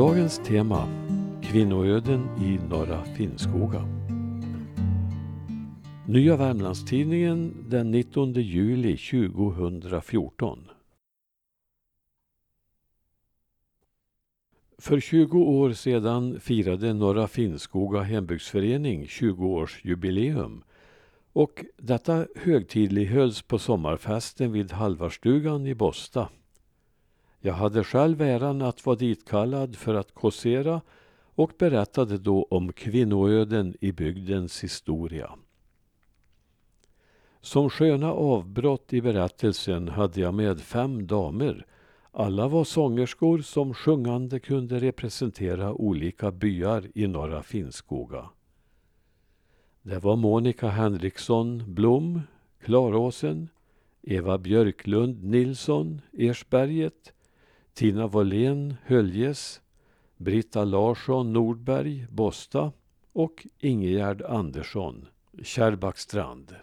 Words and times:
Dagens 0.00 0.38
tema 0.38 0.88
Kvinnoöden 1.42 2.28
i 2.42 2.58
Norra 2.68 3.04
Finnskoga. 3.04 3.88
Nya 6.06 6.36
Värmlandstidningen 6.36 7.64
den 7.68 7.90
19 7.90 8.32
juli 8.32 8.96
2014. 8.96 10.68
För 14.78 15.00
20 15.00 15.38
år 15.38 15.72
sedan 15.72 16.40
firade 16.40 16.94
Norra 16.94 17.28
Finnskoga 17.28 18.00
hembygdsförening 18.00 19.04
20-årsjubileum 19.04 20.62
och 21.32 21.64
detta 21.76 22.26
högtidlighölls 22.36 23.42
på 23.42 23.58
sommarfesten 23.58 24.52
vid 24.52 24.72
Halvarstugan 24.72 25.66
i 25.66 25.74
Bosta. 25.74 26.28
Jag 27.42 27.54
hade 27.54 27.84
själv 27.84 28.22
äran 28.22 28.62
att 28.62 28.86
vara 28.86 28.96
ditkallad 28.96 29.76
för 29.76 29.94
att 29.94 30.14
kåsera 30.14 30.80
och 31.34 31.52
berättade 31.58 32.18
då 32.18 32.46
om 32.50 32.72
kvinnoöden 32.72 33.76
i 33.80 33.92
bygdens 33.92 34.64
historia. 34.64 35.30
Som 37.40 37.70
sköna 37.70 38.12
avbrott 38.12 38.92
i 38.92 39.00
berättelsen 39.00 39.88
hade 39.88 40.20
jag 40.20 40.34
med 40.34 40.60
fem 40.60 41.06
damer. 41.06 41.66
Alla 42.12 42.48
var 42.48 42.64
sångerskor 42.64 43.38
som 43.38 43.74
sjungande 43.74 44.40
kunde 44.40 44.78
representera 44.78 45.72
olika 45.72 46.30
byar 46.30 46.84
i 46.94 47.06
norra 47.06 47.42
Finnskoga. 47.42 48.30
Det 49.82 49.98
var 49.98 50.16
Monica 50.16 50.68
Henriksson 50.68 51.74
Blom, 51.74 52.20
Klaråsen, 52.62 53.48
Eva 54.02 54.38
Björklund 54.38 55.24
Nilsson, 55.24 56.00
Ersberget, 56.12 57.12
Tina 57.80 58.06
Wåhlén 58.06 58.74
Höljes, 58.84 59.60
Britta 60.16 60.64
Larsson 60.64 61.32
Nordberg 61.32 62.06
Bosta 62.10 62.72
och 63.12 63.46
Ingegerd 63.58 64.22
Andersson 64.22 65.06
Kärrbackstrand. 65.42 66.54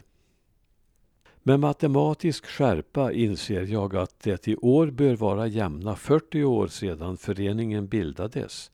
Med 1.44 1.60
matematisk 1.60 2.46
skärpa 2.46 3.12
inser 3.12 3.62
jag 3.62 3.96
att 3.96 4.20
det 4.20 4.48
i 4.48 4.56
år 4.56 4.88
bör 4.88 5.16
vara 5.16 5.48
jämna 5.48 5.96
40 5.96 6.44
år 6.44 6.68
sedan 6.68 7.18
föreningen 7.18 7.88
bildades. 7.88 8.72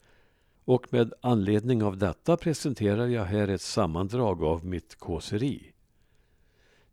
Och 0.65 0.93
med 0.93 1.13
anledning 1.21 1.83
av 1.83 1.97
detta 1.97 2.37
presenterar 2.37 3.07
jag 3.07 3.25
här 3.25 3.47
ett 3.47 3.61
sammandrag 3.61 4.43
av 4.43 4.65
mitt 4.65 4.95
kåseri. 4.95 5.73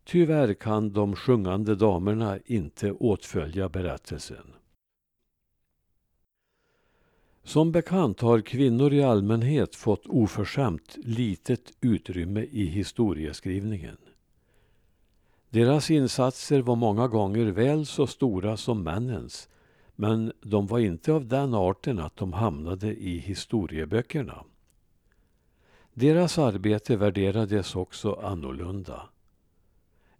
Tyvärr 0.03 0.53
kan 0.53 0.93
de 0.93 1.15
sjungande 1.15 1.75
damerna 1.75 2.39
inte 2.45 2.91
åtfölja 2.91 3.69
berättelsen. 3.69 4.53
Som 7.43 7.71
bekant 7.71 8.21
har 8.21 8.41
kvinnor 8.41 8.93
i 8.93 9.03
allmänhet 9.03 9.75
fått 9.75 10.07
oförskämt 10.07 10.97
litet 10.97 11.73
utrymme 11.81 12.41
i 12.41 12.65
historieskrivningen. 12.65 13.97
Deras 15.49 15.91
insatser 15.91 16.61
var 16.61 16.75
många 16.75 17.07
gånger 17.07 17.45
väl 17.45 17.85
så 17.85 18.07
stora 18.07 18.57
som 18.57 18.83
männens 18.83 19.49
men 20.01 20.33
de 20.41 20.67
var 20.67 20.79
inte 20.79 21.13
av 21.13 21.25
den 21.25 21.53
arten 21.53 21.99
att 21.99 22.15
de 22.15 22.33
hamnade 22.33 22.87
i 22.95 23.17
historieböckerna. 23.17 24.43
Deras 25.93 26.37
arbete 26.37 26.95
värderades 26.95 27.75
också 27.75 28.13
annorlunda. 28.13 29.09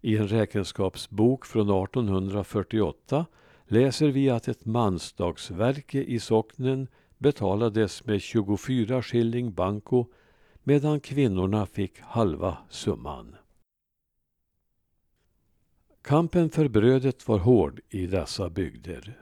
I 0.00 0.16
en 0.16 0.28
räkenskapsbok 0.28 1.46
från 1.46 1.70
1848 1.70 3.26
läser 3.66 4.08
vi 4.08 4.30
att 4.30 4.48
ett 4.48 4.64
mansdagsverke 4.64 6.02
i 6.02 6.20
socknen 6.20 6.88
betalades 7.22 8.04
med 8.04 8.20
24 8.20 9.02
skilling 9.02 9.52
banco 9.52 10.06
medan 10.62 11.00
kvinnorna 11.00 11.66
fick 11.66 12.00
halva 12.00 12.58
summan. 12.70 13.36
Kampen 16.02 16.50
för 16.50 16.68
brödet 16.68 17.28
var 17.28 17.38
hård 17.38 17.80
i 17.88 18.06
dessa 18.06 18.50
bygder. 18.50 19.18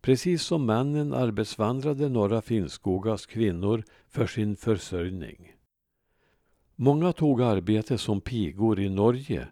Precis 0.00 0.42
som 0.42 0.66
männen 0.66 1.12
arbetsvandrade 1.12 2.08
Norra 2.08 2.42
Finnskogas 2.42 3.26
kvinnor 3.26 3.84
för 4.08 4.26
sin 4.26 4.56
försörjning. 4.56 5.52
Många 6.76 7.12
tog 7.12 7.42
arbete 7.42 7.98
som 7.98 8.20
pigor 8.20 8.80
i 8.80 8.88
Norge. 8.88 9.48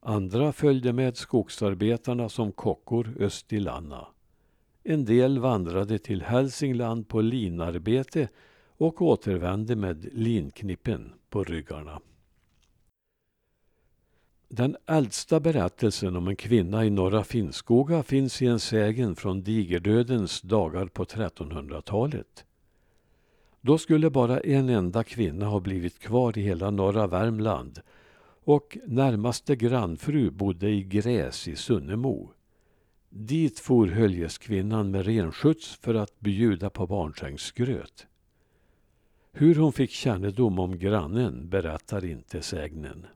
Andra 0.00 0.52
följde 0.52 0.92
med 0.92 1.16
skogsarbetarna 1.16 2.28
som 2.28 2.52
kockor 2.52 3.16
öst 3.18 3.52
i 3.52 3.60
Lanna. 3.60 4.06
En 4.82 5.04
del 5.04 5.38
vandrade 5.38 5.98
till 5.98 6.22
Hälsingland 6.22 7.08
på 7.08 7.20
linarbete 7.20 8.28
och 8.76 9.02
återvände 9.02 9.76
med 9.76 10.08
linknippen 10.12 11.12
på 11.30 11.44
ryggarna. 11.44 12.00
Den 14.48 14.76
äldsta 14.86 15.40
berättelsen 15.40 16.16
om 16.16 16.28
en 16.28 16.36
kvinna 16.36 16.84
i 16.84 16.90
Norra 16.90 17.24
Finnskoga 17.24 18.02
finns 18.02 18.42
i 18.42 18.46
en 18.46 18.60
sägen 18.60 19.16
från 19.16 19.42
digerdödens 19.42 20.40
dagar 20.40 20.86
på 20.86 21.04
1300-talet. 21.04 22.44
Då 23.60 23.78
skulle 23.78 24.10
bara 24.10 24.40
en 24.40 24.68
enda 24.68 25.04
kvinna 25.04 25.46
ha 25.46 25.60
blivit 25.60 25.98
kvar 25.98 26.38
i 26.38 26.42
hela 26.42 26.70
norra 26.70 27.06
Värmland 27.06 27.80
och 28.44 28.78
närmaste 28.86 29.56
grannfru 29.56 30.30
bodde 30.30 30.70
i 30.70 30.82
Gräs 30.82 31.48
i 31.48 31.56
Sunnemo. 31.56 32.32
Dit 33.12 33.60
for 33.60 33.86
Höljeskvinnan 33.86 34.90
med 34.90 35.06
renskjuts 35.06 35.76
för 35.76 35.94
att 35.94 36.20
bjuda 36.20 36.70
på 36.70 36.86
barnsängsgröt. 36.86 38.06
Hur 39.32 39.54
hon 39.54 39.72
fick 39.72 39.90
kännedom 39.90 40.58
om 40.58 40.78
grannen 40.78 41.48
berättar 41.48 42.04
inte 42.04 42.42
sägnen. 42.42 43.06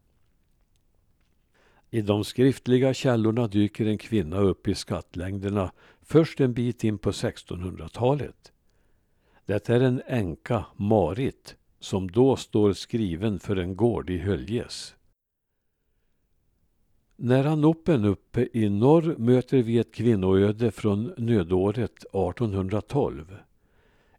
I 1.90 2.00
de 2.00 2.24
skriftliga 2.24 2.94
källorna 2.94 3.46
dyker 3.46 3.86
en 3.86 3.98
kvinna 3.98 4.38
upp 4.38 4.68
i 4.68 4.74
skattlängderna 4.74 5.72
först 6.02 6.40
en 6.40 6.52
bit 6.52 6.84
in 6.84 6.98
på 6.98 7.10
1600-talet. 7.10 8.52
Det 9.46 9.68
är 9.68 9.80
en 9.80 10.02
änka, 10.06 10.66
Marit, 10.76 11.56
som 11.80 12.10
då 12.10 12.36
står 12.36 12.72
skriven 12.72 13.38
för 13.38 13.56
en 13.56 13.76
gård 13.76 14.10
i 14.10 14.18
Höljes. 14.18 14.94
Nära 17.16 17.54
Noppen 17.54 18.04
uppe 18.04 18.48
i 18.52 18.68
norr 18.68 19.14
möter 19.18 19.62
vi 19.62 19.78
ett 19.78 19.94
kvinnoöde 19.94 20.70
från 20.70 21.12
nödåret 21.16 21.98
1812. 21.98 23.36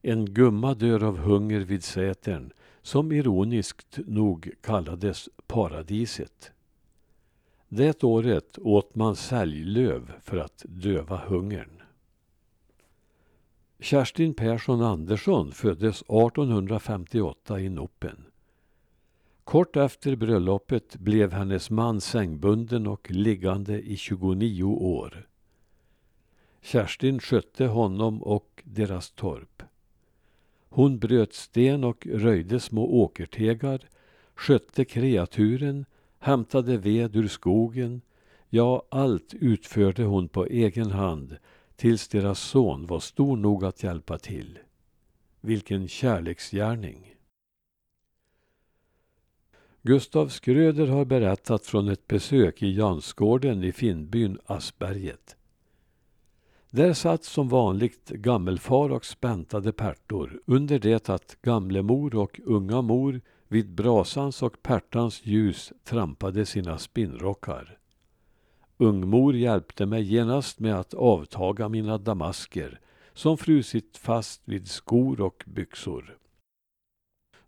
En 0.01 0.25
gumma 0.25 0.73
dör 0.73 1.03
av 1.03 1.17
hunger 1.17 1.59
vid 1.59 1.83
Sätern 1.83 2.51
som 2.81 3.11
ironiskt 3.11 3.99
nog 4.07 4.51
kallades 4.61 5.29
paradiset. 5.47 6.51
Det 7.67 8.03
året 8.03 8.57
åt 8.61 8.95
man 8.95 9.15
säljlöv 9.15 10.11
för 10.21 10.37
att 10.37 10.65
döva 10.67 11.17
hungern. 11.27 11.81
Kerstin 13.79 14.33
Persson 14.33 14.81
Andersson 14.81 15.51
föddes 15.51 16.01
1858 16.01 17.59
i 17.59 17.69
Noppen. 17.69 18.25
Kort 19.45 19.75
efter 19.75 20.15
bröllopet 20.15 20.95
blev 20.95 21.33
hennes 21.33 21.69
man 21.69 22.01
sängbunden 22.01 22.87
och 22.87 23.11
liggande 23.11 23.81
i 23.81 23.97
29 23.97 24.63
år. 24.63 25.27
Kerstin 26.61 27.19
skötte 27.19 27.65
honom 27.65 28.23
och 28.23 28.63
deras 28.63 29.11
torp. 29.11 29.63
Hon 30.69 30.99
bröt 30.99 31.33
sten 31.33 31.83
och 31.83 32.07
röjde 32.07 32.59
små 32.59 33.03
åkertegar, 33.03 33.89
skötte 34.35 34.85
kreaturen, 34.85 35.85
hämtade 36.19 36.77
ved 36.77 37.15
ur 37.15 37.27
skogen. 37.27 38.01
Ja, 38.49 38.83
allt 38.89 39.33
utförde 39.33 40.03
hon 40.03 40.27
på 40.27 40.45
egen 40.45 40.91
hand 40.91 41.37
tills 41.75 42.07
deras 42.07 42.39
son 42.39 42.85
var 42.85 42.99
stor 42.99 43.37
nog 43.37 43.65
att 43.65 43.83
hjälpa 43.83 44.17
till. 44.17 44.59
Vilken 45.41 45.87
kärleksgärning! 45.87 47.14
Gustav 49.87 50.27
Skröder 50.27 50.87
har 50.87 51.05
berättat 51.05 51.65
från 51.65 51.89
ett 51.89 52.07
besök 52.07 52.63
i 52.63 52.71
Jansgården 52.71 53.63
i 53.63 53.71
Finnbyn 53.71 54.37
Asperget. 54.45 55.35
Där 56.71 56.93
satt 56.93 57.23
som 57.23 57.49
vanligt 57.49 58.09
gammelfar 58.09 58.91
och 58.91 59.05
späntade 59.05 59.71
pärtor 59.71 60.41
under 60.45 60.79
det 60.79 61.09
att 61.09 61.37
gamlemor 61.41 62.15
och 62.15 62.39
unga 62.45 62.81
mor 62.81 63.21
vid 63.47 63.69
brasans 63.69 64.43
och 64.43 64.63
pärtans 64.63 65.25
ljus 65.25 65.73
trampade 65.83 66.45
sina 66.45 66.77
spinnrockar. 66.77 67.77
Ungmor 68.77 69.35
hjälpte 69.35 69.85
mig 69.85 70.03
genast 70.13 70.59
med 70.59 70.79
att 70.79 70.93
avtaga 70.93 71.69
mina 71.69 71.97
damasker 71.97 72.79
som 73.13 73.37
frusit 73.37 73.97
fast 73.97 74.41
vid 74.45 74.67
skor 74.67 75.21
och 75.21 75.43
byxor. 75.47 76.17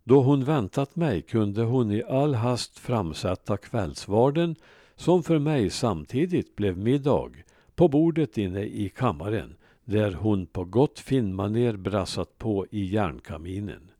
Då 0.08 0.22
hon 0.22 0.44
väntat 0.44 0.96
mig 0.96 1.22
kunde 1.22 1.62
hon 1.62 1.92
i 1.92 2.02
all 2.02 2.34
hast 2.34 2.78
framsätta 2.78 3.56
kvällsvarden 3.56 4.56
som 4.96 5.22
för 5.22 5.38
mig 5.38 5.70
samtidigt 5.70 6.56
blev 6.56 6.78
middag 6.78 7.30
på 7.74 7.88
bordet 7.88 8.38
inne 8.38 8.62
i 8.62 8.88
kammaren 8.96 9.56
där 9.84 10.12
hon 10.12 10.46
på 10.46 10.64
gott 10.64 10.98
finmaner 10.98 11.76
brassat 11.76 12.38
på 12.38 12.66
i 12.70 12.84
järnkaminen. 12.84 13.90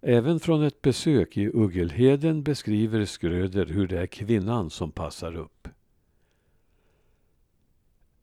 Även 0.00 0.40
från 0.40 0.62
ett 0.62 0.82
besök 0.82 1.36
i 1.36 1.50
Uggelheden 1.54 2.42
beskriver 2.42 3.04
Skröder 3.04 3.66
hur 3.66 3.88
det 3.88 4.00
är 4.00 4.06
kvinnan 4.06 4.70
som 4.70 4.90
passar 4.90 5.36
upp. 5.36 5.68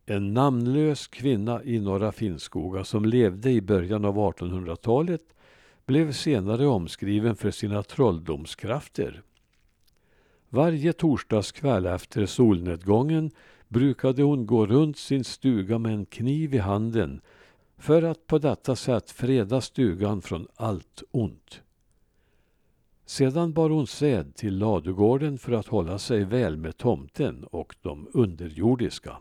En 0.06 0.34
namnlös 0.34 1.08
kvinna 1.08 1.64
i 1.64 1.80
Norra 1.80 2.12
Finnskoga 2.12 2.84
som 2.84 3.06
levde 3.06 3.52
i 3.52 3.62
början 3.62 4.06
av 4.06 4.16
1800-talet 4.18 5.22
blev 5.86 6.12
senare 6.12 6.68
omskriven 6.68 7.36
för 7.36 7.52
sina 7.52 7.84
trolldomskrafter. 7.84 9.22
Varje 10.50 10.94
torsdagskväll 10.94 11.86
efter 11.86 12.26
solnedgången 12.26 13.32
brukade 13.68 14.24
hon 14.24 14.46
gå 14.46 14.66
runt 14.66 14.98
sin 14.98 15.24
stuga 15.24 15.80
med 15.80 15.94
en 15.94 16.06
kniv 16.06 16.54
i 16.54 16.58
handen 16.58 17.22
för 17.78 18.04
att 18.04 18.28
på 18.28 18.38
detta 18.38 18.76
sätt 18.76 19.12
freda 19.12 19.62
stugan 19.62 20.22
från 20.22 20.48
allt 20.56 21.04
ont. 21.12 21.62
Sedan 23.06 23.54
bar 23.54 23.70
hon 23.70 23.88
säd 23.88 24.36
till 24.36 24.58
ladugården 24.58 25.38
för 25.38 25.52
att 25.52 25.68
hålla 25.68 26.00
sig 26.00 26.24
väl 26.24 26.58
med 26.58 26.78
tomten 26.78 27.44
och 27.44 27.76
de 27.82 28.08
underjordiska. 28.14 29.18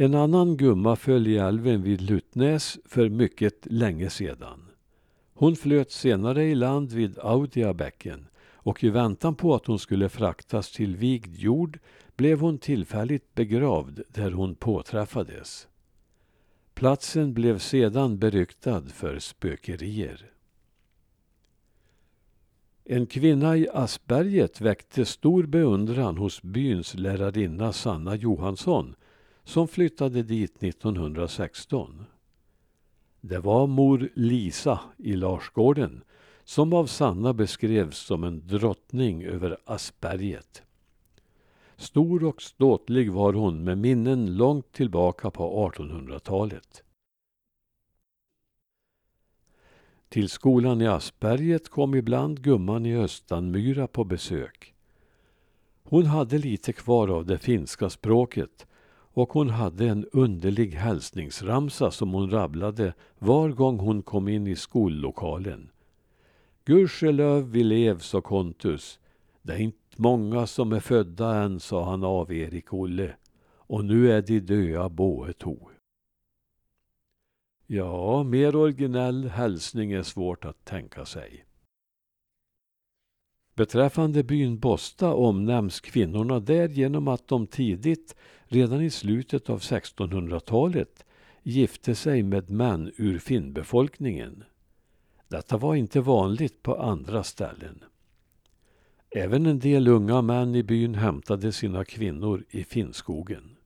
En 0.00 0.14
annan 0.14 0.56
gumma 0.56 0.96
föll 0.96 1.26
i 1.26 1.36
älven 1.36 1.82
vid 1.82 2.00
Lutnäs 2.00 2.78
för 2.84 3.08
mycket 3.08 3.66
länge 3.66 4.10
sedan. 4.10 4.70
Hon 5.34 5.56
flöt 5.56 5.90
senare 5.90 6.44
i 6.44 6.54
land 6.54 6.92
vid 6.92 7.18
Audiabäcken 7.18 8.26
och 8.52 8.84
i 8.84 8.88
väntan 8.88 9.34
på 9.34 9.54
att 9.54 9.66
hon 9.66 9.78
skulle 9.78 10.08
fraktas 10.08 10.72
till 10.72 10.96
vigd 10.96 11.36
jord 11.36 11.78
blev 12.16 12.40
hon 12.40 12.58
tillfälligt 12.58 13.34
begravd 13.34 14.02
där 14.08 14.30
hon 14.30 14.54
påträffades. 14.54 15.68
Platsen 16.74 17.34
blev 17.34 17.58
sedan 17.58 18.18
beryktad 18.18 18.82
för 18.82 19.18
spökerier. 19.18 20.30
En 22.84 23.06
kvinna 23.06 23.56
i 23.56 23.68
Asperget 23.74 24.60
väckte 24.60 25.04
stor 25.04 25.42
beundran 25.42 26.16
hos 26.16 26.42
byns 26.42 26.94
lärarinna 26.94 27.72
Sanna 27.72 28.16
Johansson 28.16 28.94
som 29.48 29.68
flyttade 29.68 30.22
dit 30.22 30.62
1916. 30.62 32.04
Det 33.20 33.38
var 33.38 33.66
mor 33.66 34.08
Lisa 34.14 34.80
i 34.96 35.16
Larsgården 35.16 36.04
som 36.44 36.72
av 36.72 36.86
Sanna 36.86 37.32
beskrevs 37.32 37.98
som 37.98 38.24
en 38.24 38.46
drottning 38.46 39.24
över 39.24 39.58
Asperget. 39.64 40.62
Stor 41.76 42.24
och 42.24 42.42
ståtlig 42.42 43.12
var 43.12 43.32
hon 43.32 43.64
med 43.64 43.78
minnen 43.78 44.36
långt 44.36 44.72
tillbaka 44.72 45.30
på 45.30 45.70
1800-talet. 45.70 46.82
Till 50.08 50.28
skolan 50.28 50.82
i 50.82 50.86
Asperget 50.86 51.68
kom 51.68 51.94
ibland 51.94 52.42
gumman 52.42 52.86
i 52.86 52.96
Östanmyra 52.96 53.86
på 53.86 54.04
besök. 54.04 54.74
Hon 55.82 56.06
hade 56.06 56.38
lite 56.38 56.72
kvar 56.72 57.08
av 57.08 57.26
det 57.26 57.38
finska 57.38 57.90
språket 57.90 58.67
och 59.18 59.32
hon 59.32 59.50
hade 59.50 59.88
en 59.88 60.06
underlig 60.12 60.70
hälsningsramsa 60.70 61.90
som 61.90 62.12
hon 62.12 62.30
rabblade 62.30 62.94
var 63.18 63.48
gång 63.48 63.78
hon 63.78 64.02
kom 64.02 64.28
in 64.28 64.46
i 64.46 64.56
skollokalen. 64.56 65.70
Gudskelöv 66.64 67.50
vi 67.50 67.64
lev, 67.64 67.98
sa 67.98 68.20
Kontus. 68.20 69.00
Det 69.42 69.52
är 69.52 69.58
inte 69.58 69.78
många 69.96 70.46
som 70.46 70.72
är 70.72 70.80
födda 70.80 71.36
än, 71.36 71.60
sa 71.60 71.90
han 71.90 72.04
av 72.04 72.32
Erik 72.32 72.72
Olle. 72.72 73.14
Och 73.56 73.84
nu 73.84 74.12
är 74.12 74.22
de 74.22 74.40
döa 74.40 74.88
båe 74.88 75.32
to. 75.32 75.56
Ja, 77.66 78.22
mer 78.22 78.56
originell 78.56 79.28
hälsning 79.28 79.92
är 79.92 80.02
svårt 80.02 80.44
att 80.44 80.64
tänka 80.64 81.04
sig. 81.04 81.44
Beträffande 83.58 84.22
byn 84.22 84.58
Bosta 84.58 85.14
omnämns 85.14 85.80
kvinnorna 85.80 86.40
där 86.40 86.68
genom 86.68 87.08
att 87.08 87.28
de 87.28 87.46
tidigt, 87.46 88.16
redan 88.46 88.82
i 88.82 88.90
slutet 88.90 89.50
av 89.50 89.58
1600-talet, 89.58 91.04
gifte 91.42 91.94
sig 91.94 92.22
med 92.22 92.50
män 92.50 92.92
ur 92.96 93.18
finnbefolkningen. 93.18 94.44
Detta 95.28 95.56
var 95.56 95.74
inte 95.74 96.00
vanligt 96.00 96.62
på 96.62 96.76
andra 96.76 97.22
ställen. 97.22 97.84
Även 99.10 99.46
en 99.46 99.58
del 99.58 99.88
unga 99.88 100.22
män 100.22 100.54
i 100.54 100.62
byn 100.62 100.94
hämtade 100.94 101.52
sina 101.52 101.84
kvinnor 101.84 102.44
i 102.50 102.64
Finnskogen. 102.64 103.56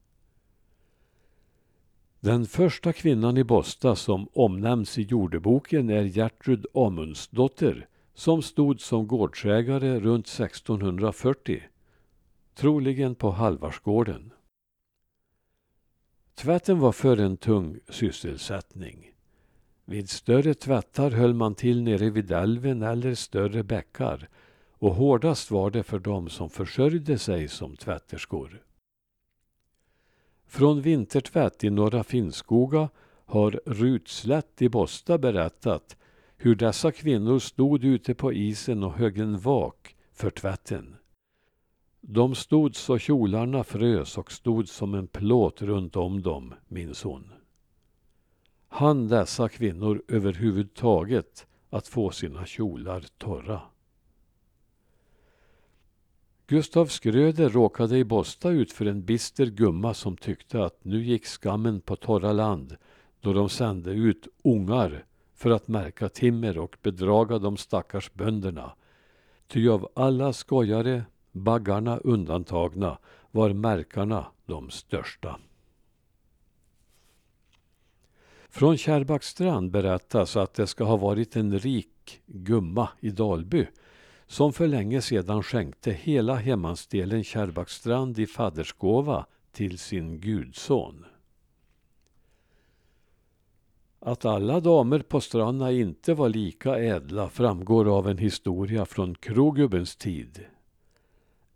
Den 2.20 2.46
första 2.46 2.92
kvinnan 2.92 3.36
i 3.36 3.44
Bosta 3.44 3.96
som 3.96 4.28
omnämns 4.32 4.98
i 4.98 5.02
jordeboken 5.02 5.90
är 5.90 6.02
Gertrud 6.02 6.66
Amundsdotter 6.74 7.86
som 8.14 8.42
stod 8.42 8.80
som 8.80 9.06
gårdsägare 9.06 10.00
runt 10.00 10.26
1640, 10.26 11.62
troligen 12.54 13.14
på 13.14 13.30
Halvarsgården. 13.30 14.32
Tvätten 16.34 16.78
var 16.78 16.92
för 16.92 17.16
en 17.16 17.36
tung 17.36 17.78
sysselsättning. 17.88 19.12
Vid 19.84 20.10
större 20.10 20.54
tvättar 20.54 21.10
höll 21.10 21.34
man 21.34 21.54
till 21.54 21.82
nere 21.82 22.10
vid 22.10 22.32
älven 22.32 22.82
eller 22.82 23.14
större 23.14 23.62
bäckar 23.62 24.28
och 24.82 24.94
hårdast 24.94 25.50
var 25.50 25.70
det 25.70 25.82
för 25.82 25.98
dem 25.98 26.28
som 26.28 26.50
försörjde 26.50 27.18
sig 27.18 27.48
som 27.48 27.76
tvätterskor. 27.76 28.62
Från 30.46 30.82
vintertvätt 30.82 31.64
i 31.64 31.70
Norra 31.70 32.04
Finnskoga 32.04 32.88
har 33.24 33.60
Rutslätt 33.66 34.62
i 34.62 34.68
Bosta 34.68 35.18
berättat 35.18 35.96
hur 36.44 36.54
dessa 36.54 36.92
kvinnor 36.92 37.38
stod 37.38 37.84
ute 37.84 38.14
på 38.14 38.32
isen 38.32 38.82
och 38.82 38.92
högg 38.92 39.18
en 39.18 39.38
vak 39.38 39.96
för 40.12 40.30
tvätten. 40.30 40.96
De 42.00 42.34
stod 42.34 42.76
så 42.76 42.98
kjolarna 42.98 43.64
frös 43.64 44.18
och 44.18 44.32
stod 44.32 44.68
som 44.68 44.94
en 44.94 45.06
plåt 45.06 45.62
runt 45.62 45.96
om 45.96 46.22
dem, 46.22 46.54
minns 46.68 47.02
hon. 47.02 47.32
Han 48.68 49.08
dessa 49.08 49.48
kvinnor 49.48 50.02
överhuvudtaget 50.08 51.46
att 51.70 51.88
få 51.88 52.10
sina 52.10 52.46
kjolar 52.46 53.04
torra? 53.18 53.60
Gustav 56.46 56.86
Skröder 56.86 57.48
råkade 57.48 57.98
i 57.98 58.04
Bosta 58.04 58.50
ut 58.50 58.72
för 58.72 58.86
en 58.86 59.04
bister 59.04 59.46
gumma 59.46 59.94
som 59.94 60.16
tyckte 60.16 60.64
att 60.64 60.84
nu 60.84 61.04
gick 61.04 61.26
skammen 61.26 61.80
på 61.80 61.96
torra 61.96 62.32
land 62.32 62.76
då 63.20 63.32
de 63.32 63.48
sände 63.48 63.90
ut 63.90 64.28
ungar 64.44 65.04
för 65.42 65.50
att 65.50 65.68
märka 65.68 66.08
timmer 66.08 66.58
och 66.58 66.76
bedraga 66.82 67.38
de 67.38 67.56
stackars 67.56 68.12
bönderna. 68.12 68.72
Ty 69.46 69.68
av 69.68 69.88
alla 69.94 70.32
skojare, 70.32 71.04
baggarna 71.32 71.98
undantagna, 71.98 72.98
var 73.30 73.52
märkarna 73.52 74.26
de 74.46 74.70
största. 74.70 75.40
Från 78.48 78.76
Kärrbackstrand 78.76 79.70
berättas 79.70 80.36
att 80.36 80.54
det 80.54 80.66
ska 80.66 80.84
ha 80.84 80.96
varit 80.96 81.36
en 81.36 81.58
rik 81.58 82.22
gumma 82.26 82.88
i 83.00 83.10
Dalby 83.10 83.66
som 84.26 84.52
för 84.52 84.66
länge 84.66 85.02
sedan 85.02 85.42
skänkte 85.42 85.92
hela 85.92 86.34
hemmansdelen 86.34 87.24
Kärrbackstrand 87.24 88.18
i 88.18 88.26
faddersgåva 88.26 89.26
till 89.52 89.78
sin 89.78 90.20
gudson. 90.20 91.04
Att 94.04 94.24
alla 94.24 94.60
damer 94.60 94.98
på 94.98 95.20
Stranna 95.20 95.72
inte 95.72 96.14
var 96.14 96.28
lika 96.28 96.78
ädla 96.78 97.28
framgår 97.28 97.98
av 97.98 98.08
en 98.08 98.18
historia 98.18 98.84
från 98.84 99.14
krogubbens 99.14 99.96
tid. 99.96 100.44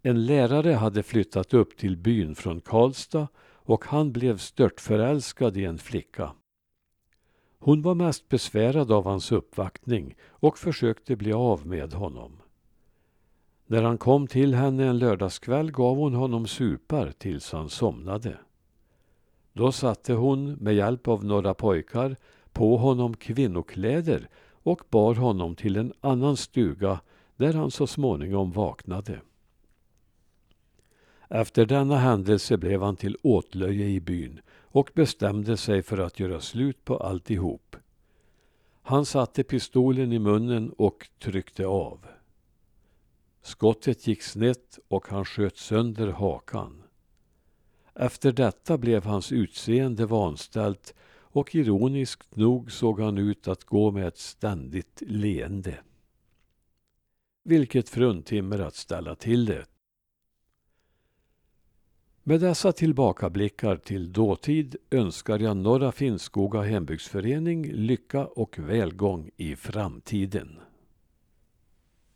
En 0.03 0.27
lärare 0.27 0.73
hade 0.73 1.03
flyttat 1.03 1.55
upp 1.55 1.77
till 1.77 1.97
byn 1.97 2.35
från 2.35 2.61
Karlstad 2.61 3.29
och 3.53 3.85
han 3.85 4.13
blev 4.13 4.39
störtförälskad 4.39 5.57
i 5.57 5.65
en 5.65 5.79
flicka. 5.79 6.33
Hon 7.59 7.83
var 7.83 7.95
mest 7.95 8.29
besvärad 8.29 8.93
av 8.93 9.05
hans 9.05 9.33
uppvaktning 9.33 10.17
och 10.29 10.59
försökte 10.59 11.17
bli 11.17 11.33
av 11.33 11.67
med 11.67 11.93
honom. 11.93 12.43
När 13.67 13.83
han 13.83 13.99
kom 13.99 14.27
till 14.27 14.55
henne 14.55 14.87
en 14.87 14.99
lördagskväll 14.99 15.71
gav 15.71 15.97
hon 15.97 16.15
honom 16.15 16.47
supar 16.47 17.13
tills 17.19 17.53
han 17.53 17.69
somnade. 17.69 18.39
Då 19.53 19.73
satte 19.73 20.13
hon 20.13 20.53
med 20.53 20.75
hjälp 20.75 21.09
av 21.09 21.25
några 21.25 21.55
pojkar 21.55 22.17
på 22.57 22.77
honom 22.77 23.17
kvinnokläder 23.17 24.29
och 24.63 24.83
bar 24.91 25.15
honom 25.15 25.55
till 25.55 25.77
en 25.77 25.93
annan 26.01 26.37
stuga 26.37 27.01
där 27.37 27.53
han 27.55 27.71
så 27.71 27.87
småningom 27.87 28.53
vaknade. 28.53 29.21
Efter 31.29 31.67
denna 31.67 31.99
händelse 31.99 32.57
blev 32.57 32.83
han 32.83 32.97
till 32.97 33.17
åtlöje 33.23 33.87
i 33.87 34.01
byn 34.01 34.41
och 34.49 34.91
bestämde 34.95 35.57
sig 35.57 35.83
för 35.83 35.99
att 35.99 36.21
göra 36.21 36.41
slut 36.41 36.85
på 36.85 36.97
alltihop. 36.97 37.77
Han 38.83 39.07
satte 39.07 39.45
pistolen 39.45 40.13
i 40.13 40.19
munnen 40.19 40.73
och 40.79 41.09
tryckte 41.19 41.67
av. 41.67 42.07
Skottet 43.43 44.07
gick 44.07 44.23
snett 44.23 44.79
och 44.89 45.09
han 45.09 45.25
sköt 45.25 45.57
sönder 45.57 46.09
hakan. 46.09 46.83
Efter 47.95 48.33
detta 48.33 48.79
blev 48.79 49.05
hans 49.05 49.33
utseende 49.33 50.07
vanställt 50.07 50.95
och 51.37 51.55
ironiskt 51.55 52.37
nog 52.37 52.73
såg 52.73 53.01
han 53.01 53.19
ut 53.19 53.49
att 53.49 53.65
gå 53.65 53.91
med 53.91 54.07
ett 54.07 54.19
ständigt 54.19 55.03
leende. 55.07 55.79
Vilket 57.45 57.89
fruntimmer 57.89 58.59
att 58.59 58.75
ställa 58.75 59.15
till 59.15 59.45
det. 59.45 59.67
Med 62.23 62.41
dessa 62.41 62.73
tillbakablickar 62.73 63.77
till 63.77 64.13
dåtid 64.13 64.77
önskar 64.91 65.39
jag 65.39 65.57
Norra 65.57 65.93
Finnskoga 65.93 66.63
hembygdsförening 66.63 67.73
lycka 67.73 68.27
och 68.27 68.59
välgång 68.59 69.31
i 69.37 69.57
framtiden. 69.57 70.61